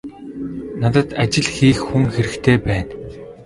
[0.81, 2.93] Надад ажил хийх хүн хэрэгтэй байна.